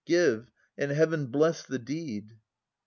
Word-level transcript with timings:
Give, 0.07 0.49
and 0.79 0.89
Heaven 0.89 1.27
bless 1.27 1.61
the 1.61 1.77
deed 1.77 2.33